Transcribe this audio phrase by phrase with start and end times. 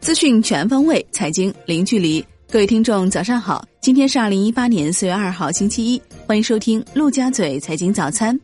[0.00, 2.24] 资讯全方位，财经零距离。
[2.50, 3.64] 各位听众，早上好！
[3.80, 8.38] 今天是二零一八年四月二号，星期一，欢迎收听陆家嘴财经早餐。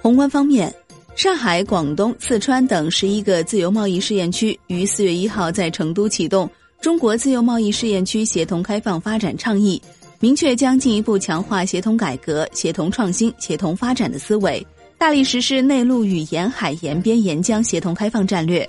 [0.00, 0.74] 宏观方面，
[1.14, 6.48] 上海、广东、四川等十一个自由贸易试验区于四月一号在成都启动
[6.80, 9.80] 中国自由贸易试验区协同开放发展倡议，
[10.18, 14.66] 明确将进一步强化协同改革、协同创新、协同发展的思维，
[14.98, 18.66] 大力实施内陆与沿海沿边沿江协同开放战略。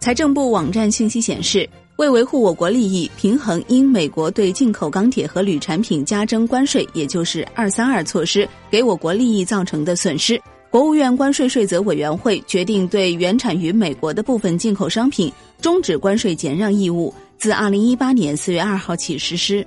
[0.00, 19.64] 财政部网站信息显示，为维护我国利益，平衡因美国对进口钢铁和铝产品加征关税，也就是“二三二”措施给我国利益造成的损失，国务院关税税则委员会决定对原产于美国的部分进口商品终止关税减让义务，自二零一八年四月二号起实施。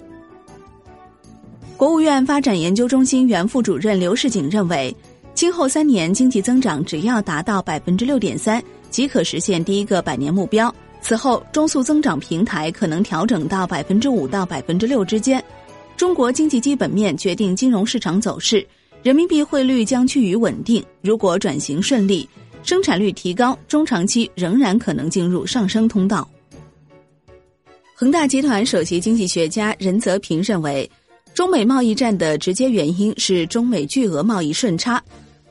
[1.76, 4.94] 国务院发展研究中心原副主任刘世锦认为，
[5.40, 8.62] 今后三年经济增长只要达到百分之六点三。
[8.90, 10.70] 即可实现第一个百年目标。
[11.00, 15.42] 此后，中速增长平台可能调整到百分之五到百分之六之间。
[15.96, 18.68] 中国经济基本面决定金融市场走势，
[19.02, 20.84] 人民币汇率将趋于稳定。
[21.00, 22.28] 如果转型顺利，
[22.62, 26.30] 生产率提高，中长期仍然可能进入上升通道。
[27.96, 30.92] 恒大集团首席经济学家任泽平认为，
[31.34, 35.02] 中美贸易战的直接原因是中美巨额贸易顺差。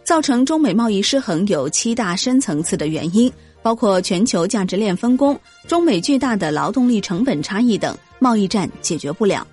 [0.09, 9.47] 造成中美贸易失衡有七大深层次的原因，包括全球价值链分工、中美巨大的劳动力成本差异等，贸易战解决不了。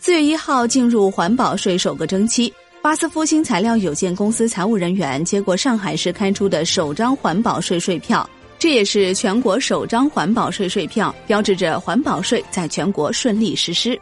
[0.00, 13.96] 四月一号进入环保税首个征期，巴斯夫新材料有限公司财务人员接过上海市开出的首张环保税税票，这也是全国首张环保税税票，标志着环保税在全国顺利实施。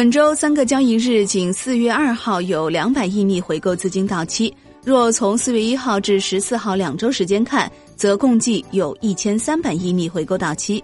[0.00, 4.50] 本周三个交易日，仅四月二号有两百亿逆回购资金到期。
[4.82, 10.82] 若从四月一号至十四号两周时间看，则共计有一千三百亿逆回购到期。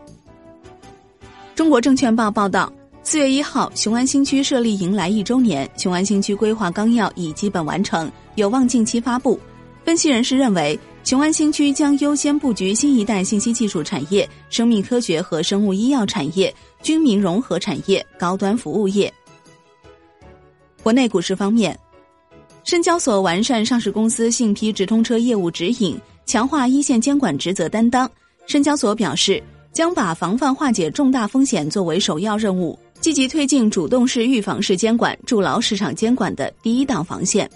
[1.55, 2.71] 中国证券报报道，
[3.03, 9.41] 四月一号，雄安新区设立迎来一周年，雄安新区规划纲要已基本完成，有望近期发布。
[9.83, 16.53] 分析人士认为，雄安新区将优先布局新一代信息技术产业、生命科学和生物医药产业。
[16.83, 19.13] 军民融合产业、高端服务业。
[20.83, 21.79] 国内股市方面，
[22.65, 25.97] 深交所完善上市公司信批直通车业务指引，
[26.27, 28.11] 强化一线监管职责担当。
[28.49, 29.41] 深交所表示，
[29.73, 37.49] 将把防范化解重大风险作为首要任务，积极推进主动式预防式监管，筑牢市场监管的第一道防线。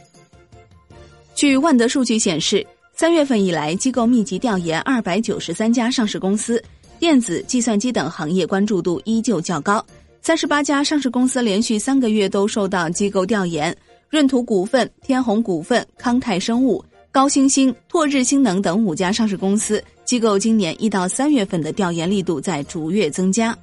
[1.35, 2.65] 据万德数据显示，
[3.01, 6.63] 三月份以来，机构密集调研二百九十三家上市公司。
[6.99, 9.83] 电子、计算机等行业关注度依旧较高，
[10.21, 13.75] 三十八家上市公司连续三个月都受到机构调研。
[14.11, 23.57] 润图股份、天弘股份、康泰生物、高新星、拓日新能等五家上市公司，机构今年一到三月份的调研力度在逐月增加。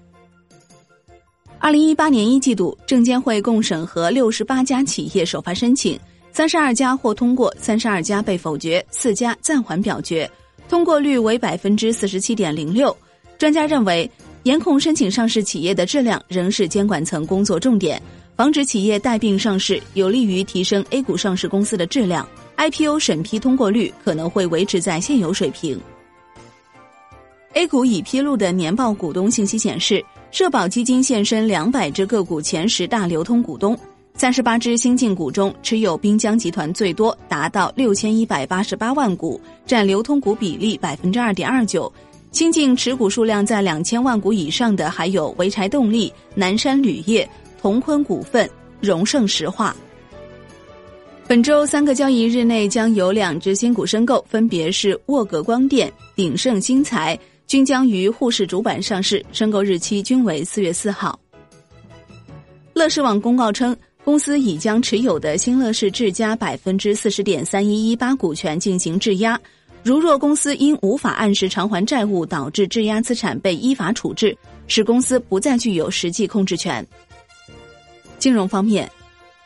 [1.60, 6.00] 二零一八年一季度，证监会共审核六十八家企业首发申请，
[6.38, 10.30] 三十二家获通过，三十二家被否决，四家暂缓表决，
[10.70, 12.96] 通过率为百分之四十七点零六。
[13.40, 14.08] 专家认为，
[14.44, 18.00] 严控申请上市企业的质量仍是监管层工作重点，
[18.36, 22.30] 防止企业带病上市，有利于提升 A 股上市公司的质量。
[22.58, 25.82] IPO 审批通过率可能会维持在现有水平。
[27.54, 33.76] A 股已披露的年报股东信息显示，社保基金现身两百只个股前十大流通股东，
[34.18, 41.92] 三十八只新进股中持有滨江集团最多，达到六千一百八十八万股，占流通股比例百分之二点二九。
[42.32, 47.30] 新进持股数量在两千万股以上的还有潍柴动力、南山铝业、
[47.62, 48.50] 同坤股份、
[48.82, 49.76] 荣盛石化。
[51.28, 61.20] 本周三个交易日内将有两只新股申购，分别是沃格光电、鼎盛新材，均将于沪市主板上市，申购日期均为四月四号。
[62.74, 63.76] 乐视网公告称，
[64.08, 69.38] 公司已将持有的新乐视智家百分之四十点三一一八股权进行质押。
[69.84, 74.34] 如若公司因无法按时偿还债务导致质押资产被依法处置，
[74.66, 76.88] 使公司不再具有实际控制权。
[78.18, 78.90] 金融方面，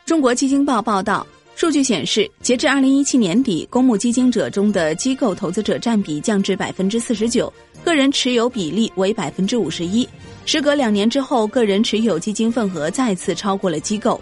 [0.06, 1.26] 中国基金报报道，
[1.56, 7.52] 数据显示，截至二零一七年底，公募基金者中的机构投资者占比降至百分之四十九，
[7.82, 10.08] 个人持有比例为百分之五十一。
[10.46, 14.20] 时隔两年之后，个人持有基金份额再次超过了机构。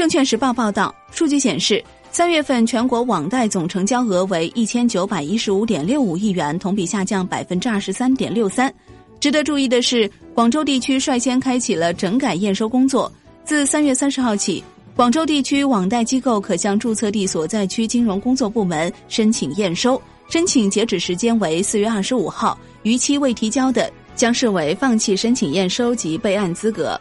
[0.00, 1.84] 证券时报报道，数据显示。
[2.10, 8.72] 三月份全国网贷总成交额为一千九百一十五点六五亿元，同比下降百分之二十三点六三。
[9.20, 13.12] 值得注意的是，广州地区率先开启了整改验收工作。
[13.44, 14.64] 自三月三十号起，
[14.96, 20.00] 广州地区网贷机构可向注册地所在区金融工作部门申请验收，
[20.30, 26.98] 申请截止时间为四月二十五号，逾期未提交的将视为放弃申请验收及备案资格。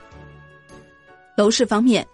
[1.38, 2.06] 楼市方面，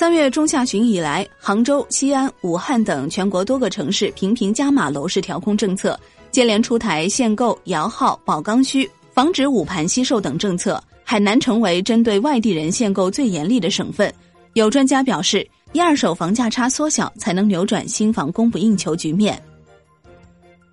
[0.00, 6.00] 三月中下旬以来，杭州、西安、武汉等全国多个城市频频加码楼市调控政策，
[6.30, 14.10] 接连出台限购、摇号、保刚需、防止捂盘惜售等政策，海南成为针对外地人限购最严厉的省份。
[14.54, 19.38] 有专家表示，一二手房价差缩小才能扭转新房供不应求局面。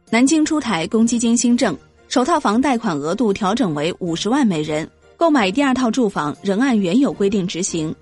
[0.10, 1.78] 南京出台公积金新政，
[2.08, 7.94] 首套房贷款额度调整为五十万每人，购买第二套住房仍按原有规定执行。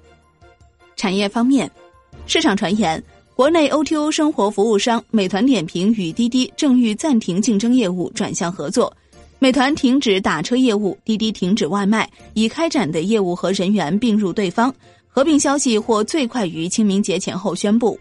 [0.96, 1.70] 产业方面，
[2.26, 3.02] 市场传言，
[3.36, 8.92] 国内 O T O 生活服务商美团点评与滴滴正欲暂停竞争业务，转向合作。
[9.38, 14.74] 美团停止打车业务，滴滴停止外卖，已开展的业务和人员并入对方。
[15.08, 17.98] 合并消息或最快于清明节前后宣布。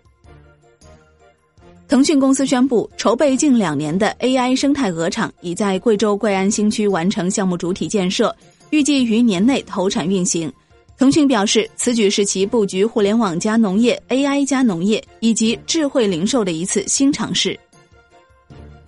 [1.86, 8.34] 腾讯公司宣布，筹备近两年的 AI 生态鹅厂已在贵州贵安新区完成项目主体建设，
[8.70, 10.52] 预计于年内投产运行。
[10.96, 17.58] 腾讯表示，此举是其布局互联网加农业、AI 加农业以及智慧零售的一次新尝试。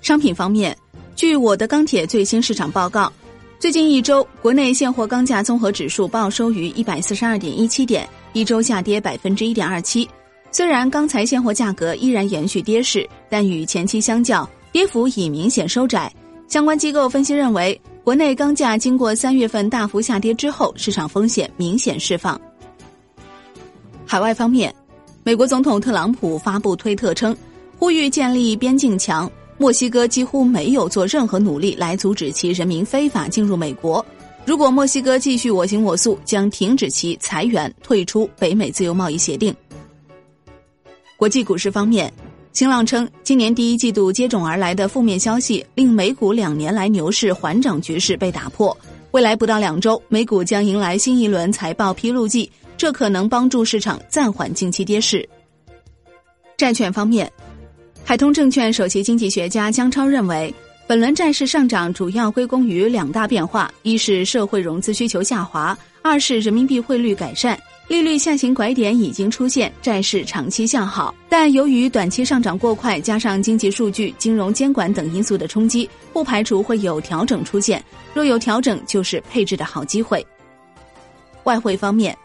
[0.01, 0.77] 商品方面，
[1.17, 3.13] 据我的钢铁最新市场报告。
[3.59, 10.09] 最近一周，国内现货钢价综合指数报收于一百四十二点一七点，一周下跌百分之一点二七。
[10.53, 16.13] 虽然钢材现货价格依然延续跌势，但与前期相较，跌幅已明显收窄。
[16.49, 22.41] 相关机构分析认为，国内钢价经过三月份大幅下跌之后，市场风险明显释放。
[24.07, 24.73] 海外方面，
[25.25, 27.37] 美国总统特朗普发布推特称，
[27.77, 29.29] 呼吁建立边境墙。
[29.59, 34.07] 墨西哥几乎没有做任何努力来阻止其人民非法进入美国。
[34.45, 39.53] 如果墨西哥继续我行我素，将停止其裁员、退出北美自由贸易协定。
[41.17, 42.13] 国际股市方面，
[42.57, 48.75] 新浪称，今年第一季度接踵而来的负面消息令美股两年来牛市缓涨局势被打破。
[49.11, 55.29] 未来不到两周，美股将迎来新一轮财报披露季，这可能帮助市场暂缓近期跌势。
[56.57, 57.31] 债券方面。
[58.03, 60.55] 海通证券首席经济学家姜超认为，
[60.87, 67.61] 本轮债市上涨主要归功于两大变化：一是社会融资需求下滑，二是人民币汇率改善。
[67.89, 71.15] 利率下行拐点已经出现，债市长期向好。
[71.29, 77.83] 但由于短期上涨过快，加上经济数据、金融监管等因素的冲击，不排除会有调整出现。
[78.13, 80.27] 若有调整，就是配置的好机会。
[81.45, 82.17] 外汇方面，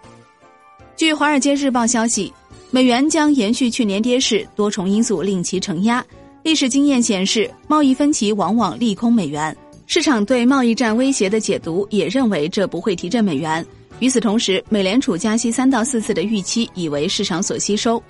[0.96, 2.34] 据《华尔街日报》消息。
[2.74, 6.02] 美元将延续去年跌势，多重因素令其承压。
[6.42, 9.54] 历史经验显示，贸易分歧往往利空美元。
[9.88, 13.66] 市场对贸易战威胁的解读也认为这不会提振美元。
[14.02, 18.02] 与此同时，美联储加息三到四次的预期已为市场所吸收。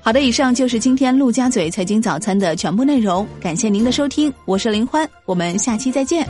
[0.00, 6.26] 好的，以上就是今天陆家嘴财经早餐的全部内容，感谢您的收听，我是林欢，我们下期再见。